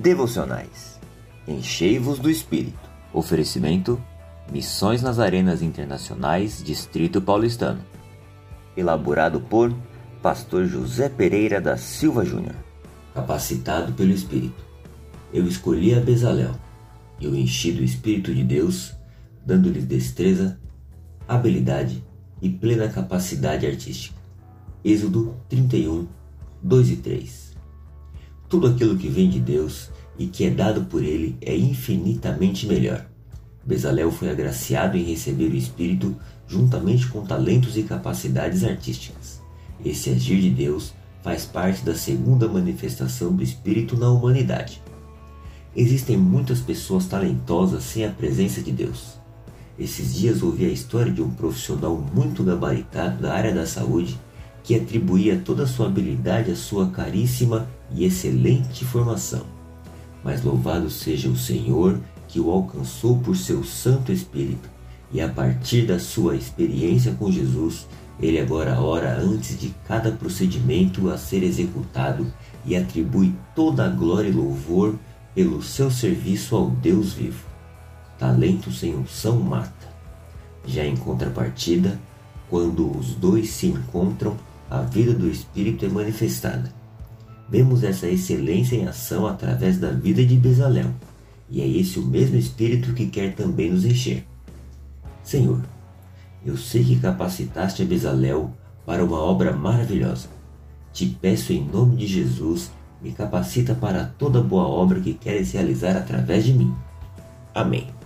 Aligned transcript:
devocionais. 0.00 0.98
Enchei-vos 1.46 2.18
do 2.18 2.30
Espírito. 2.30 2.78
Oferecimento: 3.12 4.00
Missões 4.50 5.02
nas 5.02 5.18
Arenas 5.18 5.62
Internacionais, 5.62 6.62
Distrito 6.62 7.20
Paulistano. 7.20 7.84
Elaborado 8.76 9.40
por 9.40 9.74
Pastor 10.22 10.66
José 10.66 11.08
Pereira 11.08 11.60
da 11.60 11.76
Silva 11.76 12.24
Júnior. 12.24 12.54
Capacitado 13.14 13.92
pelo 13.92 14.12
Espírito. 14.12 14.64
Eu 15.32 15.46
escolhi 15.46 15.94
a 15.94 16.00
Bezalel 16.00 16.54
e 17.20 17.26
o 17.26 17.36
enchi 17.36 17.70
do 17.70 17.84
Espírito 17.84 18.34
de 18.34 18.42
Deus, 18.42 18.94
dando-lhes 19.44 19.84
destreza, 19.84 20.58
habilidade 21.28 22.02
e 22.40 22.48
plena 22.48 22.88
capacidade 22.88 23.66
artística. 23.66 24.18
Êxodo 24.82 25.36
31, 25.48 26.08
2 26.62 26.90
e 26.90 26.96
3. 26.96 27.49
Tudo 28.50 28.66
aquilo 28.66 28.96
que 28.96 29.08
vem 29.08 29.30
de 29.30 29.38
Deus 29.38 29.90
e 30.18 30.26
que 30.26 30.44
é 30.44 30.50
dado 30.50 30.82
por 30.86 31.04
Ele 31.04 31.36
é 31.40 31.56
infinitamente 31.56 32.66
melhor. 32.66 33.06
Bezalel 33.64 34.10
foi 34.10 34.28
agraciado 34.28 34.96
em 34.96 35.04
receber 35.04 35.52
o 35.52 35.56
Espírito 35.56 36.16
juntamente 36.48 37.06
com 37.06 37.24
talentos 37.24 37.76
e 37.76 37.84
capacidades 37.84 38.64
artísticas. 38.64 39.40
Esse 39.84 40.10
agir 40.10 40.40
de 40.40 40.50
Deus 40.50 40.92
faz 41.22 41.44
parte 41.44 41.84
da 41.84 41.94
segunda 41.94 42.48
manifestação 42.48 43.32
do 43.32 43.44
Espírito 43.44 43.96
na 43.96 44.10
humanidade. 44.10 44.82
Existem 45.76 46.16
muitas 46.16 46.58
pessoas 46.58 47.06
talentosas 47.06 47.84
sem 47.84 48.04
a 48.04 48.10
presença 48.10 48.60
de 48.60 48.72
Deus. 48.72 49.14
Esses 49.78 50.12
dias 50.12 50.42
ouvi 50.42 50.64
a 50.64 50.70
história 50.70 51.12
de 51.12 51.22
um 51.22 51.30
profissional 51.30 51.96
muito 52.12 52.42
gabaritado 52.42 53.22
da 53.22 53.32
área 53.32 53.54
da 53.54 53.64
saúde 53.64 54.18
que 54.62 54.74
atribuía 54.74 55.40
toda 55.44 55.64
a 55.64 55.66
sua 55.66 55.86
habilidade 55.86 56.50
à 56.50 56.56
sua 56.56 56.88
caríssima 56.88 57.68
e 57.92 58.04
excelente 58.04 58.84
formação. 58.84 59.44
Mas 60.22 60.42
louvado 60.42 60.90
seja 60.90 61.28
o 61.28 61.36
Senhor 61.36 61.98
que 62.28 62.38
o 62.38 62.50
alcançou 62.50 63.18
por 63.18 63.36
seu 63.36 63.64
Santo 63.64 64.12
Espírito, 64.12 64.68
e 65.12 65.20
a 65.20 65.28
partir 65.28 65.86
da 65.86 65.98
sua 65.98 66.36
experiência 66.36 67.12
com 67.12 67.32
Jesus, 67.32 67.86
ele 68.20 68.38
agora 68.38 68.80
ora 68.80 69.18
antes 69.18 69.58
de 69.58 69.74
cada 69.86 70.12
procedimento 70.12 71.10
a 71.10 71.16
ser 71.16 71.42
executado 71.42 72.26
e 72.64 72.76
atribui 72.76 73.34
toda 73.54 73.86
a 73.86 73.88
glória 73.88 74.28
e 74.28 74.32
louvor 74.32 74.94
pelo 75.34 75.62
seu 75.62 75.90
serviço 75.90 76.54
ao 76.54 76.70
Deus 76.70 77.14
vivo. 77.14 77.44
Talento 78.18 78.70
sem 78.70 78.94
unção 78.94 79.40
mata. 79.40 79.88
Já 80.66 80.84
em 80.84 80.96
contrapartida, 80.96 81.98
quando 82.50 82.96
os 82.96 83.14
dois 83.14 83.50
se 83.50 83.66
encontram, 83.66 84.36
a 84.70 84.82
vida 84.82 85.12
do 85.12 85.28
Espírito 85.28 85.84
é 85.84 85.88
manifestada. 85.88 86.72
Vemos 87.48 87.82
essa 87.82 88.06
excelência 88.06 88.76
em 88.76 88.86
ação 88.86 89.26
através 89.26 89.78
da 89.78 89.90
vida 89.90 90.24
de 90.24 90.36
Bezalel, 90.36 90.90
e 91.50 91.60
é 91.60 91.66
esse 91.66 91.98
o 91.98 92.06
mesmo 92.06 92.36
Espírito 92.36 92.94
que 92.94 93.06
quer 93.06 93.34
também 93.34 93.72
nos 93.72 93.84
encher. 93.84 94.24
Senhor, 95.24 95.60
eu 96.46 96.56
sei 96.56 96.84
que 96.84 97.00
capacitaste 97.00 97.82
a 97.82 97.84
Bezalel 97.84 98.52
para 98.86 99.04
uma 99.04 99.18
obra 99.18 99.52
maravilhosa. 99.52 100.28
Te 100.92 101.06
peço 101.20 101.52
em 101.52 101.64
nome 101.64 101.96
de 101.96 102.06
Jesus, 102.06 102.70
me 103.02 103.10
capacita 103.10 103.74
para 103.74 104.04
toda 104.04 104.40
boa 104.40 104.66
obra 104.68 105.00
que 105.00 105.14
queres 105.14 105.50
realizar 105.52 105.96
através 105.96 106.44
de 106.44 106.52
mim. 106.52 106.72
Amém. 107.52 107.99